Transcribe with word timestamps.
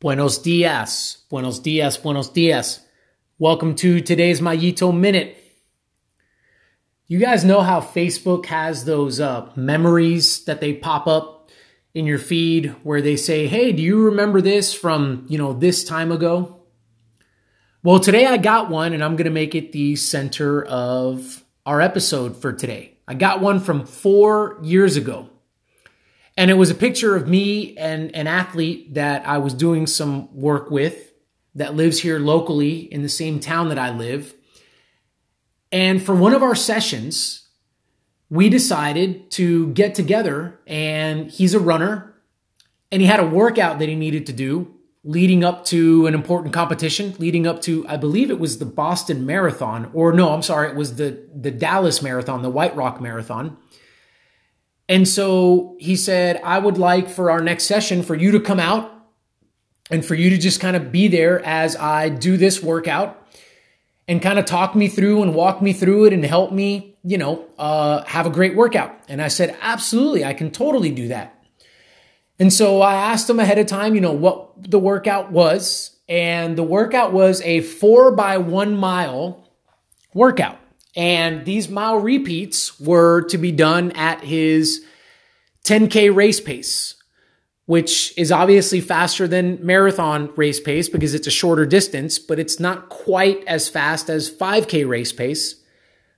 Buenos 0.00 0.38
dias, 0.38 1.26
buenos 1.28 1.62
dias, 1.62 1.98
buenos 1.98 2.30
dias. 2.30 2.80
Welcome 3.38 3.74
to 3.74 4.00
today's 4.00 4.40
Mayito 4.40 4.98
Minute. 4.98 5.36
You 7.06 7.18
guys 7.18 7.44
know 7.44 7.60
how 7.60 7.82
Facebook 7.82 8.46
has 8.46 8.86
those 8.86 9.20
uh, 9.20 9.50
memories 9.56 10.42
that 10.46 10.62
they 10.62 10.72
pop 10.72 11.06
up 11.06 11.50
in 11.92 12.06
your 12.06 12.16
feed 12.16 12.74
where 12.82 13.02
they 13.02 13.16
say, 13.16 13.46
"Hey, 13.46 13.72
do 13.72 13.82
you 13.82 14.06
remember 14.06 14.40
this 14.40 14.72
from 14.72 15.26
you 15.28 15.36
know 15.36 15.52
this 15.52 15.84
time 15.84 16.10
ago?" 16.10 16.62
Well, 17.82 18.00
today 18.00 18.24
I 18.24 18.38
got 18.38 18.70
one, 18.70 18.94
and 18.94 19.04
I'm 19.04 19.16
going 19.16 19.26
to 19.26 19.30
make 19.30 19.54
it 19.54 19.72
the 19.72 19.96
center 19.96 20.64
of 20.64 21.44
our 21.66 21.82
episode 21.82 22.38
for 22.38 22.54
today. 22.54 22.96
I 23.06 23.12
got 23.12 23.42
one 23.42 23.60
from 23.60 23.84
four 23.84 24.60
years 24.62 24.96
ago. 24.96 25.28
And 26.40 26.50
it 26.50 26.54
was 26.54 26.70
a 26.70 26.74
picture 26.74 27.14
of 27.16 27.28
me 27.28 27.76
and 27.76 28.16
an 28.16 28.26
athlete 28.26 28.94
that 28.94 29.28
I 29.28 29.36
was 29.36 29.52
doing 29.52 29.86
some 29.86 30.34
work 30.34 30.70
with 30.70 31.12
that 31.54 31.74
lives 31.74 32.00
here 32.00 32.18
locally 32.18 32.78
in 32.78 33.02
the 33.02 33.10
same 33.10 33.40
town 33.40 33.68
that 33.68 33.78
I 33.78 33.90
live. 33.90 34.32
And 35.70 36.02
for 36.02 36.14
one 36.14 36.32
of 36.32 36.42
our 36.42 36.54
sessions, 36.54 37.46
we 38.30 38.48
decided 38.48 39.30
to 39.32 39.66
get 39.74 39.94
together 39.94 40.58
and 40.66 41.30
he's 41.30 41.52
a 41.52 41.60
runner 41.60 42.14
and 42.90 43.02
he 43.02 43.06
had 43.06 43.20
a 43.20 43.26
workout 43.26 43.78
that 43.78 43.90
he 43.90 43.94
needed 43.94 44.24
to 44.24 44.32
do 44.32 44.74
leading 45.04 45.44
up 45.44 45.66
to 45.66 46.06
an 46.06 46.14
important 46.14 46.54
competition, 46.54 47.14
leading 47.18 47.46
up 47.46 47.60
to 47.60 47.86
I 47.86 47.98
believe 47.98 48.30
it 48.30 48.40
was 48.40 48.56
the 48.56 48.64
Boston 48.64 49.26
Marathon 49.26 49.90
or 49.92 50.10
no, 50.14 50.32
I'm 50.32 50.42
sorry, 50.42 50.70
it 50.70 50.74
was 50.74 50.96
the 50.96 51.22
the 51.34 51.50
Dallas 51.50 52.00
Marathon, 52.00 52.40
the 52.40 52.48
White 52.48 52.74
Rock 52.74 52.98
Marathon. 52.98 53.58
And 54.90 55.06
so 55.06 55.76
he 55.78 55.94
said, 55.94 56.40
I 56.42 56.58
would 56.58 56.76
like 56.76 57.08
for 57.08 57.30
our 57.30 57.40
next 57.40 57.64
session 57.64 58.02
for 58.02 58.16
you 58.16 58.32
to 58.32 58.40
come 58.40 58.58
out 58.58 58.92
and 59.88 60.04
for 60.04 60.16
you 60.16 60.30
to 60.30 60.36
just 60.36 60.60
kind 60.60 60.74
of 60.74 60.90
be 60.90 61.06
there 61.06 61.40
as 61.46 61.76
I 61.76 62.08
do 62.08 62.36
this 62.36 62.60
workout 62.60 63.16
and 64.08 64.20
kind 64.20 64.40
of 64.40 64.46
talk 64.46 64.74
me 64.74 64.88
through 64.88 65.22
and 65.22 65.32
walk 65.32 65.62
me 65.62 65.72
through 65.72 66.06
it 66.06 66.12
and 66.12 66.24
help 66.24 66.50
me, 66.50 66.96
you 67.04 67.18
know, 67.18 67.46
uh, 67.56 68.02
have 68.02 68.26
a 68.26 68.30
great 68.30 68.56
workout. 68.56 68.98
And 69.08 69.22
I 69.22 69.28
said, 69.28 69.56
absolutely, 69.60 70.24
I 70.24 70.34
can 70.34 70.50
totally 70.50 70.90
do 70.90 71.06
that. 71.06 71.40
And 72.40 72.52
so 72.52 72.82
I 72.82 72.96
asked 72.96 73.30
him 73.30 73.38
ahead 73.38 73.58
of 73.58 73.68
time, 73.68 73.94
you 73.94 74.00
know, 74.00 74.12
what 74.12 74.50
the 74.60 74.80
workout 74.80 75.30
was. 75.30 75.96
And 76.08 76.58
the 76.58 76.64
workout 76.64 77.12
was 77.12 77.40
a 77.42 77.60
four 77.60 78.10
by 78.10 78.38
one 78.38 78.74
mile 78.74 79.48
workout. 80.14 80.58
And 80.96 81.44
these 81.44 81.68
mile 81.68 81.98
repeats 81.98 82.80
were 82.80 83.22
to 83.28 83.38
be 83.38 83.52
done 83.52 83.92
at 83.92 84.24
his 84.24 84.84
10K 85.64 86.14
race 86.14 86.40
pace, 86.40 86.96
which 87.66 88.16
is 88.18 88.32
obviously 88.32 88.80
faster 88.80 89.28
than 89.28 89.64
marathon 89.64 90.32
race 90.36 90.60
pace 90.60 90.88
because 90.88 91.14
it's 91.14 91.26
a 91.26 91.30
shorter 91.30 91.66
distance, 91.66 92.18
but 92.18 92.38
it's 92.38 92.58
not 92.58 92.88
quite 92.88 93.44
as 93.46 93.68
fast 93.68 94.10
as 94.10 94.30
5K 94.30 94.88
race 94.88 95.12
pace. 95.12 95.62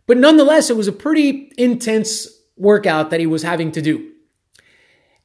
But 0.07 0.17
nonetheless, 0.17 0.71
it 0.71 0.77
was 0.77 0.89
a 0.89 0.93
pretty 0.93 1.53
intense 1.59 2.29
workout 2.57 3.11
that 3.11 3.21
he 3.21 3.27
was 3.27 3.43
having 3.43 3.73
to 3.73 3.83
do. 3.83 4.13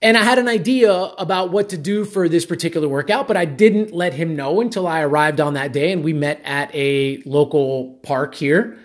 And 0.01 0.15
I 0.15 0.23
had 0.23 0.37
an 0.37 0.47
idea 0.47 0.91
about 0.93 1.51
what 1.51 1.69
to 1.69 1.77
do 1.77 2.05
for 2.05 2.29
this 2.29 2.45
particular 2.45 2.87
workout, 2.87 3.27
but 3.27 3.35
I 3.35 3.45
didn't 3.45 3.93
let 3.93 4.13
him 4.13 4.35
know 4.35 4.61
until 4.61 4.85
I 4.85 5.01
arrived 5.01 5.41
on 5.41 5.55
that 5.55 5.73
day 5.73 5.91
and 5.91 6.03
we 6.03 6.13
met 6.13 6.39
at 6.43 6.69
a 6.75 7.23
local 7.25 7.99
park 8.03 8.35
here. 8.35 8.77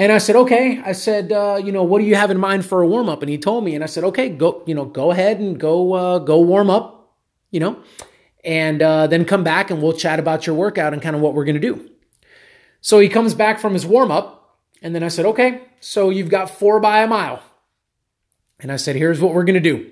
And 0.00 0.10
I 0.10 0.16
said, 0.16 0.34
okay. 0.34 0.80
I 0.82 0.92
said, 0.92 1.30
uh, 1.30 1.60
you 1.62 1.72
know, 1.72 1.82
what 1.82 1.98
do 1.98 2.06
you 2.06 2.14
have 2.14 2.30
in 2.30 2.40
mind 2.40 2.64
for 2.64 2.80
a 2.80 2.86
warm 2.86 3.10
up? 3.10 3.20
And 3.20 3.28
he 3.28 3.36
told 3.36 3.64
me, 3.64 3.74
and 3.74 3.84
I 3.84 3.86
said, 3.86 4.02
okay, 4.04 4.30
go, 4.30 4.62
you 4.64 4.74
know, 4.74 4.86
go 4.86 5.10
ahead 5.10 5.40
and 5.40 5.60
go, 5.60 5.92
uh, 5.92 6.18
go 6.20 6.40
warm 6.40 6.70
up, 6.70 7.18
you 7.50 7.60
know, 7.60 7.82
and 8.42 8.80
uh, 8.80 9.08
then 9.08 9.26
come 9.26 9.44
back 9.44 9.70
and 9.70 9.82
we'll 9.82 9.92
chat 9.92 10.18
about 10.18 10.46
your 10.46 10.56
workout 10.56 10.94
and 10.94 11.02
kind 11.02 11.14
of 11.14 11.20
what 11.20 11.34
we're 11.34 11.44
going 11.44 11.60
to 11.60 11.60
do. 11.60 11.90
So 12.80 12.98
he 12.98 13.10
comes 13.10 13.34
back 13.34 13.60
from 13.60 13.74
his 13.74 13.84
warm 13.84 14.10
up, 14.10 14.58
and 14.80 14.94
then 14.94 15.02
I 15.02 15.08
said, 15.08 15.26
okay, 15.26 15.60
so 15.80 16.08
you've 16.08 16.30
got 16.30 16.48
four 16.48 16.80
by 16.80 17.02
a 17.02 17.06
mile. 17.06 17.42
And 18.58 18.72
I 18.72 18.76
said, 18.76 18.96
here's 18.96 19.20
what 19.20 19.34
we're 19.34 19.44
going 19.44 19.62
to 19.62 19.70
do. 19.70 19.90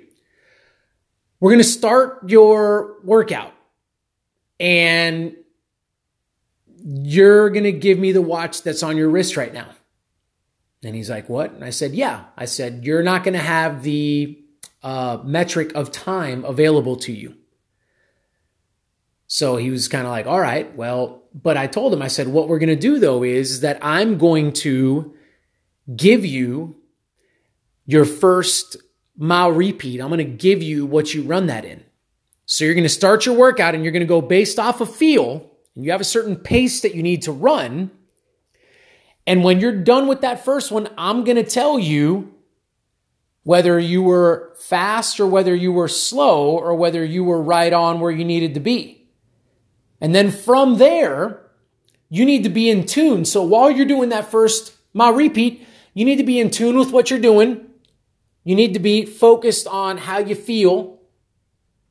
We're 1.39 1.51
going 1.51 1.61
to 1.61 1.69
start 1.69 2.31
your 2.31 2.97
workout 3.05 3.53
and 4.59 5.37
you're 6.83 7.51
going 7.51 7.65
to 7.65 7.73
give 7.73 7.99
me 7.99 8.13
the 8.13 8.23
watch 8.23 8.63
that's 8.63 8.83
on 8.83 8.97
your 8.97 9.11
wrist 9.11 9.37
right 9.37 9.53
now. 9.53 9.69
And 10.83 10.95
he's 10.95 11.11
like, 11.11 11.29
What? 11.29 11.53
And 11.53 11.65
I 11.65 11.71
said, 11.71 11.95
Yeah. 11.95 12.25
I 12.37 12.45
said, 12.45 12.85
You're 12.85 13.03
not 13.03 13.25
going 13.25 13.35
to 13.35 13.41
have 13.41 13.83
the 13.83 14.39
uh, 14.83 15.19
metric 15.25 15.73
of 15.75 15.91
time 15.91 16.45
available 16.45 16.97
to 16.97 17.13
you. 17.13 17.37
So 19.27 19.57
he 19.57 19.71
was 19.71 19.89
kind 19.89 20.07
of 20.07 20.11
like, 20.11 20.27
All 20.27 20.41
right, 20.41 20.75
well, 20.77 21.23
but 21.35 21.57
I 21.57 21.67
told 21.67 21.93
him, 21.93 22.03
I 22.03 22.09
said, 22.09 22.29
What 22.29 22.49
we're 22.49 22.59
going 22.59 22.69
to 22.69 22.77
do 22.77 22.99
though 22.99 23.23
is 23.23 23.61
that 23.61 23.79
I'm 23.83 24.19
going 24.19 24.53
to 24.55 25.15
give 25.95 26.25
you 26.25 26.77
your 27.87 28.05
first 28.05 28.77
mile 29.17 29.51
repeat. 29.51 30.01
I'm 30.01 30.09
going 30.09 30.19
to 30.19 30.25
give 30.25 30.63
you 30.63 30.87
what 30.87 31.13
you 31.13 31.23
run 31.23 31.47
that 31.47 31.65
in. 31.65 31.83
So 32.47 32.65
you're 32.65 32.75
going 32.75 32.85
to 32.85 32.89
start 32.89 33.27
your 33.27 33.35
workout 33.35 33.75
and 33.75 33.83
you're 33.83 33.93
going 33.93 34.01
to 34.01 34.07
go 34.07 34.21
based 34.21 34.59
off 34.59 34.81
of 34.81 34.95
feel. 34.95 35.51
And 35.75 35.85
you 35.85 35.91
have 35.91 36.01
a 36.01 36.05
certain 36.05 36.37
pace 36.37 36.81
that 36.81 36.95
you 36.95 37.03
need 37.03 37.23
to 37.23 37.33
run. 37.33 37.91
And 39.29 39.45
when 39.45 39.61
you're 39.61 39.73
done 39.73 40.09
with 40.09 40.23
that 40.23 40.43
first 40.43 40.73
one, 40.73 40.89
I'm 40.97 41.23
going 41.23 41.37
to 41.37 41.45
tell 41.45 41.79
you 41.79 42.35
whether 43.43 43.79
you 43.79 44.03
were 44.03 44.55
fast 44.59 45.21
or 45.21 45.27
whether 45.27 45.55
you 45.55 45.71
were 45.71 45.87
slow 45.87 46.57
or 46.57 46.75
whether 46.75 47.05
you 47.05 47.23
were 47.25 47.43
right 47.43 47.75
on 47.75 48.01
where 48.01 48.11
you 48.11 48.25
needed 48.25 48.55
to 48.55 48.61
be. 48.61 49.07
And 50.01 50.15
then 50.15 50.31
from 50.31 50.79
there, 50.79 51.43
you 52.09 52.25
need 52.25 52.45
to 52.45 52.49
be 52.49 52.71
in 52.71 52.87
tune. 52.87 53.27
So 53.27 53.43
while 53.43 53.71
you're 53.71 53.85
doing 53.85 54.09
that 54.09 54.31
first 54.31 54.75
mile 54.95 55.13
repeat, 55.13 55.67
you 55.93 56.07
need 56.07 56.17
to 56.17 56.25
be 56.25 56.41
in 56.41 56.51
tune 56.51 56.79
with 56.79 56.91
what 56.91 57.11
you're 57.11 57.19
doing. 57.19 57.67
You 58.45 58.55
need 58.55 58.73
to 58.73 58.81
be 58.81 59.05
focused 59.05 59.67
on 59.67 59.99
how 59.99 60.21
you 60.21 60.37
feel, 60.37 61.01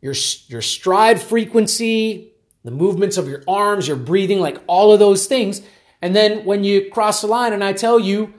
your, 0.02 0.16
your 0.48 0.64
stride 0.64 1.22
frequency, 1.22 2.34
the 2.64 2.72
movements 2.72 3.16
of 3.16 3.28
your 3.28 3.44
arms, 3.48 3.88
your 3.88 3.98
breathing, 3.98 4.40
like 4.40 4.58
all 4.66 4.92
of 4.92 4.98
those 4.98 5.28
things. 5.28 5.62
And 6.02 6.16
then 6.16 6.46
when 6.46 6.64
you 6.64 6.90
cross 6.90 7.22
the 7.22 7.28
line 7.28 7.54
and 7.54 7.64
I 7.64 7.74
tell 7.74 8.00
you 8.00 8.34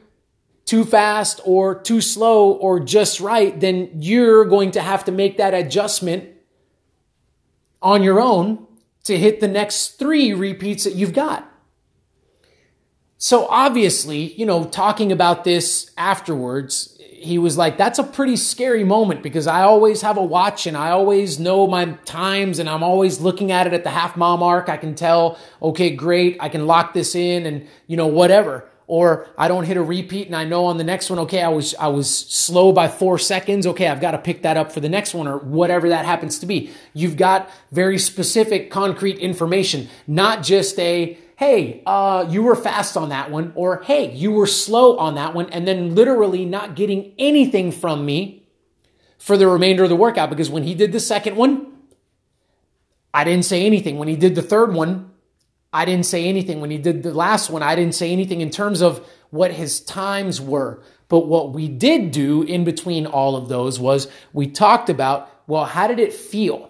too 0.64 0.84
fast 0.84 1.40
or 1.44 1.74
too 1.74 2.00
slow 2.00 2.52
or 2.52 2.78
just 2.78 3.20
right, 3.20 3.58
then 3.58 3.90
you're 3.94 4.44
going 4.44 4.70
to 4.72 4.80
have 4.80 5.04
to 5.06 5.12
make 5.12 5.38
that 5.38 5.54
adjustment 5.54 6.28
on 7.80 8.02
your 8.02 8.20
own 8.20 8.66
to 9.04 9.16
hit 9.16 9.40
the 9.40 9.48
next 9.48 9.98
three 9.98 10.34
repeats 10.34 10.84
that 10.84 10.94
you've 10.94 11.14
got. 11.14 11.47
So 13.18 13.46
obviously, 13.48 14.32
you 14.34 14.46
know, 14.46 14.64
talking 14.64 15.10
about 15.10 15.42
this 15.42 15.90
afterwards, 15.96 16.96
he 17.00 17.36
was 17.36 17.58
like, 17.58 17.76
that's 17.76 17.98
a 17.98 18.04
pretty 18.04 18.36
scary 18.36 18.84
moment 18.84 19.24
because 19.24 19.48
I 19.48 19.62
always 19.62 20.02
have 20.02 20.16
a 20.16 20.22
watch 20.22 20.68
and 20.68 20.76
I 20.76 20.90
always 20.90 21.40
know 21.40 21.66
my 21.66 21.86
times 22.04 22.60
and 22.60 22.70
I'm 22.70 22.84
always 22.84 23.20
looking 23.20 23.50
at 23.50 23.66
it 23.66 23.72
at 23.72 23.82
the 23.82 23.90
half 23.90 24.16
mile 24.16 24.36
mark. 24.36 24.68
I 24.68 24.76
can 24.76 24.94
tell, 24.94 25.36
okay, 25.60 25.90
great. 25.90 26.36
I 26.38 26.48
can 26.48 26.68
lock 26.68 26.94
this 26.94 27.16
in 27.16 27.44
and, 27.44 27.66
you 27.88 27.96
know, 27.96 28.06
whatever. 28.06 28.64
Or 28.86 29.26
I 29.36 29.48
don't 29.48 29.64
hit 29.64 29.76
a 29.76 29.82
repeat 29.82 30.28
and 30.28 30.36
I 30.36 30.44
know 30.44 30.66
on 30.66 30.78
the 30.78 30.84
next 30.84 31.10
one, 31.10 31.18
okay, 31.18 31.42
I 31.42 31.48
was, 31.48 31.74
I 31.74 31.88
was 31.88 32.08
slow 32.08 32.70
by 32.72 32.86
four 32.86 33.18
seconds. 33.18 33.66
Okay. 33.66 33.88
I've 33.88 34.00
got 34.00 34.12
to 34.12 34.18
pick 34.18 34.42
that 34.42 34.56
up 34.56 34.70
for 34.70 34.78
the 34.78 34.88
next 34.88 35.12
one 35.12 35.26
or 35.26 35.38
whatever 35.38 35.88
that 35.88 36.06
happens 36.06 36.38
to 36.38 36.46
be. 36.46 36.70
You've 36.94 37.16
got 37.16 37.50
very 37.72 37.98
specific, 37.98 38.70
concrete 38.70 39.18
information, 39.18 39.88
not 40.06 40.44
just 40.44 40.78
a, 40.78 41.18
hey, 41.38 41.80
uh, 41.86 42.26
you 42.28 42.42
were 42.42 42.56
fast 42.56 42.96
on 42.96 43.10
that 43.10 43.30
one, 43.30 43.52
or 43.54 43.80
hey, 43.84 44.12
you 44.12 44.32
were 44.32 44.46
slow 44.46 44.96
on 44.98 45.14
that 45.14 45.34
one, 45.34 45.48
and 45.50 45.68
then 45.68 45.94
literally 45.94 46.44
not 46.44 46.74
getting 46.74 47.12
anything 47.16 47.70
from 47.70 48.04
me 48.04 48.42
for 49.18 49.36
the 49.36 49.46
remainder 49.46 49.84
of 49.84 49.88
the 49.88 49.94
workout. 49.94 50.30
Because 50.30 50.50
when 50.50 50.64
he 50.64 50.74
did 50.74 50.90
the 50.90 50.98
second 50.98 51.36
one, 51.36 51.74
I 53.14 53.22
didn't 53.22 53.44
say 53.44 53.64
anything. 53.64 53.98
When 53.98 54.08
he 54.08 54.16
did 54.16 54.34
the 54.34 54.42
third 54.42 54.74
one, 54.74 55.12
I 55.72 55.84
didn't 55.84 56.06
say 56.06 56.26
anything. 56.26 56.60
When 56.60 56.72
he 56.72 56.78
did 56.78 57.04
the 57.04 57.14
last 57.14 57.50
one, 57.50 57.62
I 57.62 57.76
didn't 57.76 57.94
say 57.94 58.10
anything 58.10 58.40
in 58.40 58.50
terms 58.50 58.82
of 58.82 59.06
what 59.30 59.52
his 59.52 59.78
times 59.78 60.40
were. 60.40 60.82
But 61.06 61.28
what 61.28 61.52
we 61.52 61.68
did 61.68 62.10
do 62.10 62.42
in 62.42 62.64
between 62.64 63.06
all 63.06 63.36
of 63.36 63.48
those 63.48 63.78
was 63.78 64.08
we 64.32 64.48
talked 64.48 64.90
about, 64.90 65.30
well, 65.46 65.66
how 65.66 65.86
did 65.86 66.00
it 66.00 66.12
feel? 66.12 66.67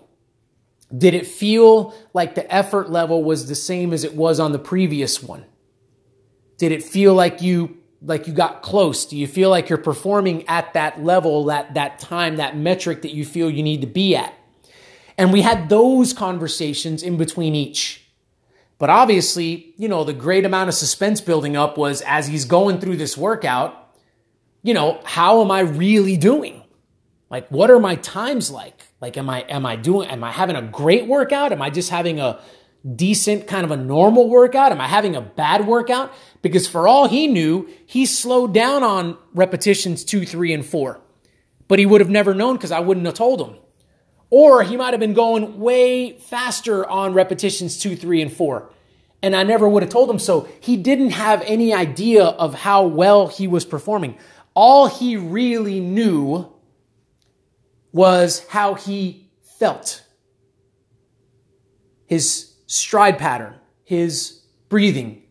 Did 0.97 1.15
it 1.15 1.27
feel 1.27 1.95
like 2.15 2.35
the 2.35 2.53
effort 2.53 2.91
level 2.91 3.23
was 3.23 3.49
the 3.49 3.55
same 3.55 3.93
as 3.93 4.05
it 4.05 4.15
was 4.15 4.41
on 4.41 4.53
the 4.53 4.59
previous 4.59 5.23
one? 5.23 5.45
Did 6.57 6.73
it 6.73 6.83
feel 6.83 7.15
like 7.15 7.43
you 7.43 7.77
like 8.01 8.27
you 8.27 8.33
got 8.33 8.63
close? 8.63 9.05
Do 9.05 9.17
you 9.17 9.27
feel 9.27 9.51
like 9.51 9.69
you're 9.69 9.79
performing 9.79 10.49
at 10.49 10.73
that 10.75 11.03
level, 11.03 11.45
that 11.47 11.75
that 11.75 11.99
time, 11.99 12.37
that 12.37 12.57
metric 12.57 13.03
that 13.03 13.13
you 13.13 13.25
feel 13.25 13.51
you 13.51 13.63
need 13.63 13.81
to 13.83 13.87
be 13.87 14.17
at? 14.17 14.33
And 15.19 15.33
we 15.33 15.43
had 15.43 15.69
those 15.69 16.13
conversations 16.13 17.03
in 17.03 17.17
between 17.17 17.55
each. 17.55 18.05
But 18.79 18.89
obviously, 18.89 19.75
you 19.77 19.89
know, 19.89 20.05
the 20.05 20.13
great 20.13 20.45
amount 20.45 20.69
of 20.69 20.75
suspense 20.75 21.21
building 21.21 21.57
up 21.57 21.77
was 21.77 22.01
as 22.03 22.29
he's 22.29 22.45
going 22.45 22.81
through 22.81 22.97
this 22.97 23.17
workout, 23.17 23.93
you 24.63 24.73
know, 24.73 25.01
how 25.05 25.43
am 25.43 25.51
I 25.51 25.61
really 25.61 26.17
doing? 26.17 26.58
Like, 27.31 27.49
what 27.49 27.71
are 27.71 27.79
my 27.79 27.97
times 27.97 28.51
like? 28.51 28.89
Like, 29.01 29.17
am 29.17 29.29
I, 29.29 29.41
am 29.43 29.67
I 29.67 29.77
doing, 29.77 30.09
am 30.09 30.25
I 30.25 30.33
having 30.33 30.57
a 30.57 30.63
great 30.63 31.07
workout? 31.07 31.53
Am 31.53 31.61
I 31.61 31.71
just 31.71 31.91
having 31.91 32.21
a 32.21 32.41
decent 32.95 33.47
kind 33.47 33.65
of 33.65 33.71
a 33.71 33.77
normal 33.77 34.29
workout? 34.29 34.73
Am 34.73 34.81
I 34.81 34.89
having 34.89 35.15
a 35.15 35.21
bad 35.21 35.67
workout? 35.67 36.13
Because 36.41 36.67
for 36.67 36.89
all 36.89 37.09
he 37.09 37.27
knew, 37.27 37.69
he 37.85 38.07
slowed 38.07 38.55
down 38.55 38.83
on 38.83 39.19
repetitions 39.35 40.05
two, 40.05 40.25
three, 40.25 40.53
and 40.53 40.65
four. 40.65 41.01
But 41.67 41.79
he 41.79 41.87
would 41.87 42.01
have 42.01 42.09
never 42.09 42.33
known 42.33 42.57
because 42.57 42.73
I 42.73 42.81
wouldn't 42.81 43.05
have 43.05 43.15
told 43.15 43.41
him. 43.41 43.57
Or 44.31 44.63
he 44.63 44.77
might 44.77 44.93
have 44.93 45.01
been 45.01 45.15
going 45.15 45.59
way 45.59 46.19
faster 46.19 46.87
on 46.89 47.13
repetitions 47.13 47.79
two, 47.79 47.95
three, 47.97 48.23
and 48.23 48.33
four. 48.33 48.71
And 49.23 49.35
I 49.35 49.43
never 49.43 49.69
would 49.69 49.83
have 49.83 49.93
told 49.93 50.09
him 50.09 50.19
so. 50.19 50.49
He 50.61 50.77
didn't 50.77 51.11
have 51.11 51.43
any 51.43 51.75
idea 51.75 52.25
of 52.25 52.55
how 52.55 52.87
well 52.87 53.27
he 53.29 53.49
was 53.49 53.65
performing. 53.65 54.17
All 54.55 54.87
he 54.87 55.17
really 55.17 55.81
knew 55.81 56.51
was 57.93 58.47
how 58.49 58.75
he 58.75 59.31
felt. 59.59 60.03
His 62.07 62.55
stride 62.67 63.19
pattern, 63.19 63.55
his 63.85 64.43
breathing, 64.69 65.23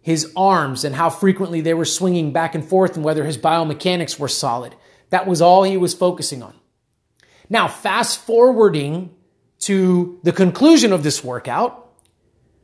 his 0.00 0.32
arms, 0.36 0.84
and 0.84 0.94
how 0.94 1.10
frequently 1.10 1.60
they 1.60 1.74
were 1.74 1.84
swinging 1.84 2.32
back 2.32 2.54
and 2.54 2.64
forth, 2.64 2.96
and 2.96 3.04
whether 3.04 3.24
his 3.24 3.38
biomechanics 3.38 4.18
were 4.18 4.28
solid. 4.28 4.74
That 5.10 5.26
was 5.26 5.40
all 5.40 5.62
he 5.62 5.76
was 5.76 5.94
focusing 5.94 6.42
on. 6.42 6.54
Now, 7.48 7.68
fast 7.68 8.20
forwarding 8.20 9.14
to 9.60 10.18
the 10.22 10.32
conclusion 10.32 10.92
of 10.92 11.02
this 11.02 11.22
workout, 11.22 11.78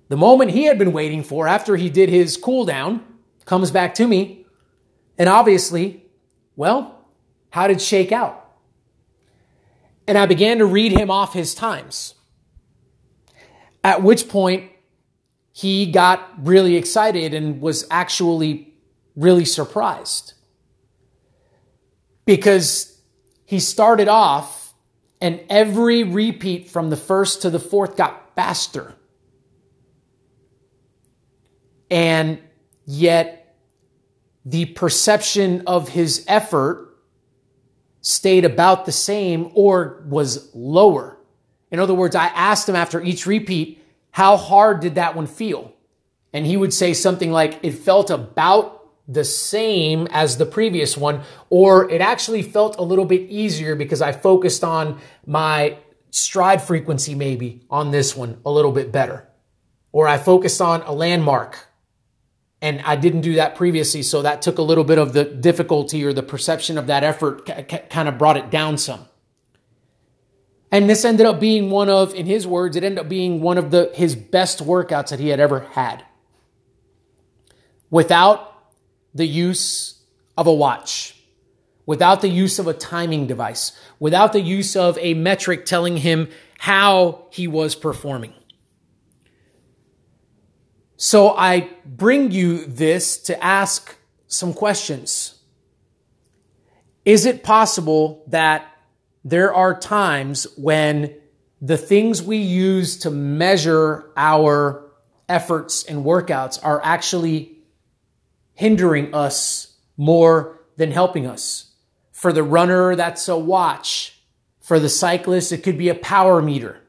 the 0.08 0.16
moment 0.16 0.50
he 0.50 0.64
had 0.64 0.78
been 0.78 0.92
waiting 0.92 1.22
for 1.22 1.46
after 1.46 1.76
he 1.76 1.90
did 1.90 2.08
his 2.08 2.36
cool 2.36 2.64
down 2.64 3.04
comes 3.44 3.70
back 3.70 3.94
to 3.96 4.06
me. 4.06 4.46
And 5.18 5.28
obviously, 5.28 6.04
well, 6.56 7.06
how 7.50 7.66
did 7.68 7.80
shake 7.80 8.12
out? 8.12 8.47
And 10.08 10.16
I 10.16 10.24
began 10.24 10.58
to 10.58 10.66
read 10.66 10.92
him 10.92 11.10
off 11.10 11.34
his 11.34 11.54
times. 11.54 12.14
At 13.84 14.02
which 14.02 14.26
point, 14.28 14.72
he 15.52 15.92
got 15.92 16.26
really 16.46 16.76
excited 16.76 17.34
and 17.34 17.60
was 17.60 17.86
actually 17.90 18.72
really 19.14 19.44
surprised. 19.44 20.32
Because 22.24 22.98
he 23.44 23.60
started 23.60 24.08
off, 24.08 24.72
and 25.20 25.40
every 25.50 26.04
repeat 26.04 26.70
from 26.70 26.88
the 26.88 26.96
first 26.96 27.42
to 27.42 27.50
the 27.50 27.60
fourth 27.60 27.96
got 27.96 28.34
faster. 28.34 28.94
And 31.90 32.38
yet, 32.86 33.56
the 34.44 34.64
perception 34.64 35.64
of 35.66 35.90
his 35.90 36.24
effort 36.28 36.87
stayed 38.08 38.46
about 38.46 38.86
the 38.86 38.92
same 38.92 39.50
or 39.52 40.02
was 40.08 40.48
lower. 40.54 41.18
In 41.70 41.78
other 41.78 41.92
words, 41.92 42.16
I 42.16 42.28
asked 42.28 42.66
him 42.66 42.74
after 42.74 43.02
each 43.02 43.26
repeat, 43.26 43.84
how 44.10 44.38
hard 44.38 44.80
did 44.80 44.94
that 44.94 45.14
one 45.14 45.26
feel? 45.26 45.74
And 46.32 46.46
he 46.46 46.56
would 46.56 46.72
say 46.72 46.94
something 46.94 47.30
like, 47.30 47.60
it 47.62 47.72
felt 47.72 48.08
about 48.08 48.82
the 49.06 49.24
same 49.24 50.08
as 50.10 50.38
the 50.38 50.46
previous 50.46 50.96
one, 50.96 51.20
or 51.50 51.90
it 51.90 52.00
actually 52.00 52.40
felt 52.40 52.78
a 52.78 52.82
little 52.82 53.04
bit 53.04 53.28
easier 53.28 53.74
because 53.74 54.00
I 54.00 54.12
focused 54.12 54.64
on 54.64 54.98
my 55.26 55.76
stride 56.10 56.62
frequency 56.62 57.14
maybe 57.14 57.60
on 57.68 57.90
this 57.90 58.16
one 58.16 58.40
a 58.46 58.50
little 58.50 58.72
bit 58.72 58.90
better. 58.90 59.28
Or 59.92 60.08
I 60.08 60.16
focused 60.16 60.62
on 60.62 60.80
a 60.82 60.92
landmark 60.92 61.67
and 62.60 62.80
I 62.82 62.96
didn't 62.96 63.20
do 63.20 63.34
that 63.34 63.54
previously, 63.54 64.02
so 64.02 64.22
that 64.22 64.42
took 64.42 64.58
a 64.58 64.62
little 64.62 64.84
bit 64.84 64.98
of 64.98 65.12
the 65.12 65.24
difficulty 65.24 66.04
or 66.04 66.12
the 66.12 66.22
perception 66.22 66.76
of 66.76 66.88
that 66.88 67.04
effort, 67.04 67.46
kind 67.88 68.08
of 68.08 68.18
brought 68.18 68.36
it 68.36 68.50
down 68.50 68.78
some. 68.78 69.06
And 70.70 70.90
this 70.90 71.04
ended 71.04 71.24
up 71.24 71.40
being 71.40 71.70
one 71.70 71.88
of, 71.88 72.14
in 72.14 72.26
his 72.26 72.46
words, 72.46 72.76
it 72.76 72.84
ended 72.84 72.98
up 72.98 73.08
being 73.08 73.40
one 73.40 73.58
of 73.58 73.70
the 73.70 73.90
his 73.94 74.14
best 74.14 74.62
workouts 74.62 75.10
that 75.10 75.20
he 75.20 75.28
had 75.28 75.40
ever 75.40 75.60
had. 75.60 76.04
Without 77.90 78.54
the 79.14 79.26
use 79.26 80.02
of 80.36 80.46
a 80.46 80.52
watch, 80.52 81.16
without 81.86 82.20
the 82.20 82.28
use 82.28 82.58
of 82.58 82.66
a 82.66 82.74
timing 82.74 83.26
device, 83.26 83.72
without 83.98 84.34
the 84.34 84.42
use 84.42 84.76
of 84.76 84.98
a 84.98 85.14
metric 85.14 85.64
telling 85.64 85.96
him 85.96 86.28
how 86.58 87.26
he 87.30 87.48
was 87.48 87.74
performing. 87.74 88.34
So 91.00 91.30
I 91.36 91.70
bring 91.86 92.32
you 92.32 92.66
this 92.66 93.18
to 93.18 93.42
ask 93.42 93.96
some 94.26 94.52
questions. 94.52 95.38
Is 97.04 97.24
it 97.24 97.44
possible 97.44 98.24
that 98.26 98.66
there 99.24 99.54
are 99.54 99.78
times 99.78 100.48
when 100.56 101.14
the 101.62 101.76
things 101.76 102.20
we 102.20 102.38
use 102.38 102.98
to 102.98 103.12
measure 103.12 104.10
our 104.16 104.90
efforts 105.28 105.84
and 105.84 106.04
workouts 106.04 106.58
are 106.64 106.80
actually 106.82 107.58
hindering 108.54 109.14
us 109.14 109.76
more 109.96 110.58
than 110.78 110.90
helping 110.90 111.28
us? 111.28 111.70
For 112.10 112.32
the 112.32 112.42
runner, 112.42 112.96
that's 112.96 113.28
a 113.28 113.38
watch. 113.38 114.18
For 114.60 114.80
the 114.80 114.88
cyclist, 114.88 115.52
it 115.52 115.62
could 115.62 115.78
be 115.78 115.90
a 115.90 115.94
power 115.94 116.42
meter. 116.42 116.80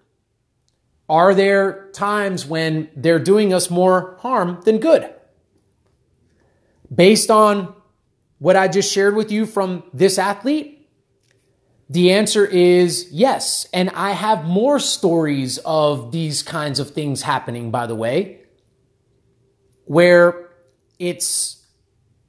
Are 1.10 1.34
there 1.34 1.90
times 1.92 2.46
when 2.46 2.90
they're 2.96 3.20
doing 3.20 3.52
us 3.54 3.70
more 3.70 4.18
harm 4.20 4.62
than 4.64 4.78
good? 4.78 5.12
Based 6.94 7.32
on 7.32 7.74
what 8.38 8.56
I 8.56 8.68
just 8.68 8.94
shared 8.94 9.16
with 9.16 9.32
you 9.32 9.46
from 9.46 9.84
this 9.94 10.20
athlete, 10.20 10.88
the 11.90 12.12
answer 12.14 12.46
is 12.46 13.10
yes. 13.12 13.68
And 13.74 13.90
I 13.90 14.12
have 14.12 14.46
more 14.46 14.80
stories 14.80 15.58
of 15.60 16.12
these 16.12 16.44
kinds 16.44 16.80
of 16.80 16.92
things 16.92 17.24
happening, 17.24 17.72
by 17.72 17.88
the 17.88 17.96
way, 17.96 18.42
where 19.86 20.50
it's 21.00 21.66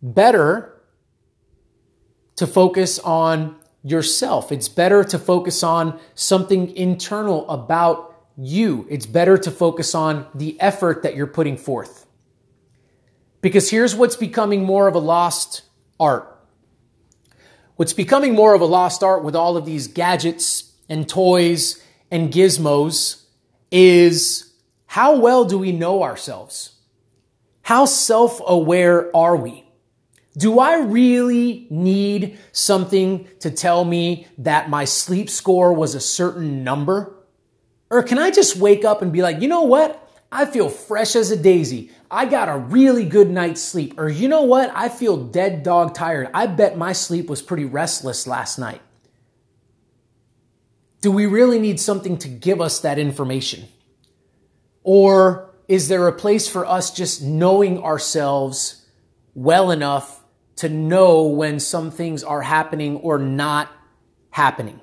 better 0.00 0.80
to 2.36 2.46
focus 2.46 2.98
on 3.00 3.56
yourself. 3.82 4.50
It's 4.50 4.68
better 4.68 5.04
to 5.04 5.18
focus 5.18 5.62
on 5.62 6.00
something 6.14 6.74
internal 6.74 7.48
about 7.50 8.09
you. 8.40 8.86
It's 8.88 9.06
better 9.06 9.36
to 9.38 9.50
focus 9.50 9.94
on 9.94 10.26
the 10.34 10.58
effort 10.60 11.02
that 11.02 11.14
you're 11.14 11.26
putting 11.26 11.56
forth. 11.56 12.06
Because 13.40 13.70
here's 13.70 13.94
what's 13.94 14.16
becoming 14.16 14.64
more 14.64 14.88
of 14.88 14.94
a 14.94 14.98
lost 14.98 15.62
art. 15.98 16.26
What's 17.76 17.92
becoming 17.92 18.34
more 18.34 18.54
of 18.54 18.60
a 18.60 18.66
lost 18.66 19.02
art 19.02 19.24
with 19.24 19.34
all 19.34 19.56
of 19.56 19.64
these 19.64 19.88
gadgets 19.88 20.72
and 20.88 21.08
toys 21.08 21.82
and 22.10 22.32
gizmos 22.32 23.24
is 23.70 24.52
how 24.86 25.16
well 25.16 25.44
do 25.44 25.58
we 25.58 25.72
know 25.72 26.02
ourselves? 26.02 26.72
How 27.62 27.84
self 27.84 28.40
aware 28.46 29.14
are 29.14 29.36
we? 29.36 29.64
Do 30.36 30.58
I 30.58 30.78
really 30.78 31.66
need 31.70 32.38
something 32.52 33.28
to 33.40 33.50
tell 33.50 33.84
me 33.84 34.26
that 34.38 34.70
my 34.70 34.84
sleep 34.84 35.28
score 35.28 35.72
was 35.72 35.94
a 35.94 36.00
certain 36.00 36.64
number? 36.64 37.19
Or 37.90 38.02
can 38.02 38.18
I 38.18 38.30
just 38.30 38.56
wake 38.56 38.84
up 38.84 39.02
and 39.02 39.12
be 39.12 39.22
like, 39.22 39.40
you 39.40 39.48
know 39.48 39.62
what? 39.62 40.08
I 40.32 40.46
feel 40.46 40.68
fresh 40.68 41.16
as 41.16 41.30
a 41.32 41.36
daisy. 41.36 41.90
I 42.10 42.26
got 42.26 42.48
a 42.48 42.56
really 42.56 43.04
good 43.04 43.28
night's 43.30 43.60
sleep. 43.60 43.98
Or 43.98 44.08
you 44.08 44.28
know 44.28 44.42
what? 44.42 44.70
I 44.74 44.88
feel 44.88 45.16
dead 45.16 45.64
dog 45.64 45.94
tired. 45.94 46.28
I 46.32 46.46
bet 46.46 46.78
my 46.78 46.92
sleep 46.92 47.28
was 47.28 47.42
pretty 47.42 47.64
restless 47.64 48.26
last 48.26 48.58
night. 48.58 48.80
Do 51.00 51.10
we 51.10 51.26
really 51.26 51.58
need 51.58 51.80
something 51.80 52.16
to 52.18 52.28
give 52.28 52.60
us 52.60 52.80
that 52.80 52.98
information? 52.98 53.66
Or 54.84 55.50
is 55.66 55.88
there 55.88 56.06
a 56.06 56.12
place 56.12 56.48
for 56.48 56.64
us 56.64 56.92
just 56.92 57.22
knowing 57.22 57.82
ourselves 57.82 58.86
well 59.34 59.70
enough 59.70 60.22
to 60.56 60.68
know 60.68 61.24
when 61.24 61.58
some 61.58 61.90
things 61.90 62.22
are 62.22 62.42
happening 62.42 62.96
or 62.98 63.18
not 63.18 63.68
happening? 64.30 64.80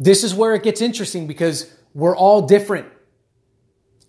This 0.00 0.24
is 0.24 0.34
where 0.34 0.54
it 0.54 0.62
gets 0.62 0.80
interesting 0.80 1.26
because 1.26 1.70
we're 1.92 2.16
all 2.16 2.42
different. 2.42 2.88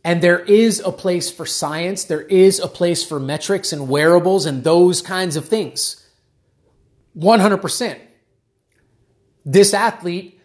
And 0.03 0.21
there 0.23 0.39
is 0.39 0.79
a 0.79 0.91
place 0.91 1.29
for 1.29 1.45
science, 1.45 2.05
there 2.05 2.21
is 2.21 2.59
a 2.59 2.67
place 2.67 3.03
for 3.03 3.19
metrics 3.19 3.71
and 3.71 3.87
wearables 3.87 4.47
and 4.47 4.63
those 4.63 5.01
kinds 5.01 5.35
of 5.35 5.45
things. 5.45 6.09
100%. 7.15 7.99
This 9.45 9.73
athlete 9.73 10.39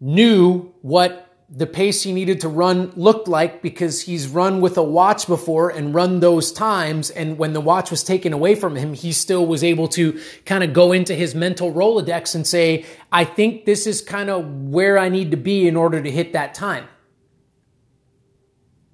knew 0.00 0.74
what 0.82 1.27
the 1.50 1.66
pace 1.66 2.02
he 2.02 2.12
needed 2.12 2.40
to 2.42 2.48
run 2.48 2.92
looked 2.94 3.26
like 3.26 3.62
because 3.62 4.02
he's 4.02 4.28
run 4.28 4.60
with 4.60 4.76
a 4.76 4.82
watch 4.82 5.26
before 5.26 5.70
and 5.70 5.94
run 5.94 6.20
those 6.20 6.52
times. 6.52 7.08
And 7.08 7.38
when 7.38 7.54
the 7.54 7.60
watch 7.60 7.90
was 7.90 8.04
taken 8.04 8.34
away 8.34 8.54
from 8.54 8.76
him, 8.76 8.92
he 8.92 9.12
still 9.12 9.46
was 9.46 9.64
able 9.64 9.88
to 9.88 10.20
kind 10.44 10.62
of 10.62 10.74
go 10.74 10.92
into 10.92 11.14
his 11.14 11.34
mental 11.34 11.72
Rolodex 11.72 12.34
and 12.34 12.46
say, 12.46 12.84
I 13.10 13.24
think 13.24 13.64
this 13.64 13.86
is 13.86 14.02
kind 14.02 14.28
of 14.28 14.46
where 14.46 14.98
I 14.98 15.08
need 15.08 15.30
to 15.30 15.38
be 15.38 15.66
in 15.66 15.74
order 15.74 16.02
to 16.02 16.10
hit 16.10 16.34
that 16.34 16.52
time. 16.52 16.86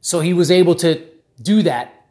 So 0.00 0.20
he 0.20 0.32
was 0.32 0.50
able 0.50 0.76
to 0.76 1.04
do 1.42 1.62
that. 1.62 2.06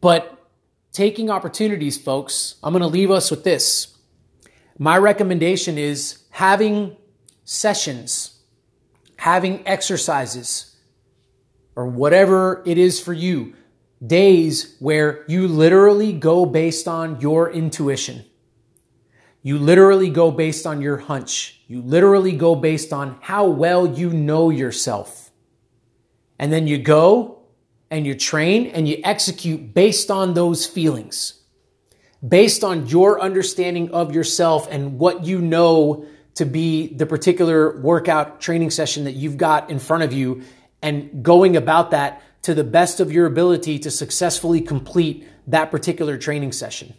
But 0.00 0.48
taking 0.92 1.28
opportunities, 1.28 1.98
folks, 1.98 2.54
I'm 2.62 2.72
going 2.72 2.80
to 2.80 2.86
leave 2.86 3.10
us 3.10 3.30
with 3.30 3.44
this. 3.44 3.96
My 4.78 4.96
recommendation 4.96 5.76
is 5.76 6.22
having 6.30 6.96
sessions, 7.44 8.31
having 9.22 9.64
exercises, 9.68 10.74
or 11.76 11.86
whatever 11.86 12.60
it 12.66 12.76
is 12.76 12.98
for 12.98 13.12
you, 13.12 13.54
days 14.04 14.74
where 14.80 15.24
you 15.28 15.46
literally 15.46 16.12
go 16.12 16.44
based 16.44 16.88
on 16.88 17.20
your 17.20 17.48
intuition. 17.48 18.24
You 19.40 19.58
literally 19.58 20.10
go 20.10 20.32
based 20.32 20.66
on 20.66 20.80
your 20.80 20.96
hunch. 20.96 21.60
You 21.68 21.82
literally 21.82 22.32
go 22.32 22.56
based 22.56 22.92
on 22.92 23.16
how 23.20 23.46
well 23.46 23.86
you 23.86 24.10
know 24.10 24.50
yourself. 24.50 25.30
And 26.40 26.52
then 26.52 26.66
you 26.66 26.78
go 26.78 27.42
and 27.92 28.04
you 28.04 28.16
train 28.16 28.66
and 28.66 28.88
you 28.88 29.00
execute 29.04 29.72
based 29.72 30.10
on 30.10 30.34
those 30.34 30.66
feelings, 30.66 31.44
based 32.26 32.64
on 32.64 32.88
your 32.88 33.20
understanding 33.20 33.92
of 33.92 34.12
yourself 34.12 34.66
and 34.68 34.98
what 34.98 35.24
you 35.24 35.40
know 35.40 36.06
to 36.34 36.44
be 36.44 36.88
the 36.94 37.06
particular 37.06 37.78
workout 37.80 38.40
training 38.40 38.70
session 38.70 39.04
that 39.04 39.12
you've 39.12 39.36
got 39.36 39.70
in 39.70 39.78
front 39.78 40.02
of 40.02 40.12
you 40.12 40.42
and 40.80 41.22
going 41.22 41.56
about 41.56 41.90
that 41.90 42.22
to 42.42 42.54
the 42.54 42.64
best 42.64 43.00
of 43.00 43.12
your 43.12 43.26
ability 43.26 43.78
to 43.80 43.90
successfully 43.90 44.60
complete 44.60 45.28
that 45.46 45.70
particular 45.70 46.18
training 46.18 46.52
session. 46.52 46.94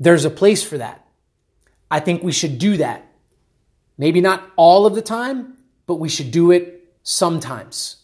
There's 0.00 0.24
a 0.24 0.30
place 0.30 0.62
for 0.62 0.78
that. 0.78 1.06
I 1.90 2.00
think 2.00 2.22
we 2.22 2.32
should 2.32 2.58
do 2.58 2.76
that. 2.78 3.04
Maybe 3.96 4.20
not 4.20 4.48
all 4.56 4.86
of 4.86 4.94
the 4.94 5.02
time, 5.02 5.58
but 5.86 5.96
we 5.96 6.08
should 6.08 6.30
do 6.30 6.52
it 6.52 6.94
sometimes. 7.02 7.96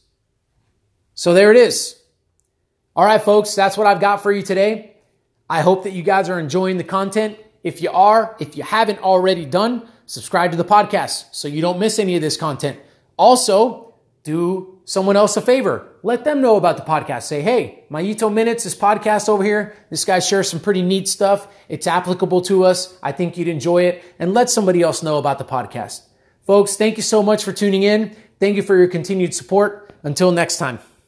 So 1.14 1.32
there 1.32 1.50
it 1.52 1.56
is. 1.56 2.00
All 2.96 3.04
right, 3.04 3.22
folks, 3.22 3.54
that's 3.54 3.76
what 3.76 3.86
I've 3.86 4.00
got 4.00 4.22
for 4.22 4.32
you 4.32 4.42
today. 4.42 4.96
I 5.48 5.60
hope 5.60 5.84
that 5.84 5.92
you 5.92 6.02
guys 6.02 6.28
are 6.28 6.40
enjoying 6.40 6.78
the 6.78 6.84
content. 6.84 7.38
If 7.64 7.82
you 7.82 7.90
are, 7.90 8.36
if 8.38 8.56
you 8.56 8.62
haven't 8.62 9.00
already 9.00 9.46
done, 9.46 9.88
subscribe 10.06 10.52
to 10.52 10.56
the 10.56 10.64
podcast 10.64 11.24
so 11.32 11.48
you 11.48 11.60
don't 11.62 11.80
miss 11.80 11.98
any 11.98 12.14
of 12.14 12.22
this 12.22 12.36
content. 12.36 12.78
Also, 13.16 13.94
do 14.22 14.80
someone 14.84 15.16
else 15.16 15.36
a 15.36 15.42
favor. 15.42 15.88
Let 16.02 16.24
them 16.24 16.40
know 16.40 16.56
about 16.56 16.76
the 16.76 16.82
podcast. 16.82 17.22
Say, 17.22 17.40
hey, 17.40 17.84
Mayito 17.90 18.32
Minutes, 18.32 18.64
this 18.64 18.74
podcast 18.74 19.28
over 19.28 19.42
here, 19.42 19.76
this 19.90 20.04
guy 20.04 20.18
shares 20.18 20.48
some 20.48 20.60
pretty 20.60 20.82
neat 20.82 21.08
stuff. 21.08 21.48
It's 21.68 21.86
applicable 21.86 22.42
to 22.42 22.64
us. 22.64 22.96
I 23.02 23.12
think 23.12 23.36
you'd 23.36 23.48
enjoy 23.48 23.84
it. 23.84 24.04
And 24.18 24.34
let 24.34 24.50
somebody 24.50 24.82
else 24.82 25.02
know 25.02 25.18
about 25.18 25.38
the 25.38 25.44
podcast. 25.44 26.02
Folks, 26.46 26.76
thank 26.76 26.96
you 26.98 27.02
so 27.02 27.22
much 27.22 27.44
for 27.44 27.52
tuning 27.52 27.82
in. 27.82 28.14
Thank 28.40 28.56
you 28.56 28.62
for 28.62 28.76
your 28.76 28.88
continued 28.88 29.34
support. 29.34 29.94
Until 30.02 30.32
next 30.32 30.58
time. 30.58 30.80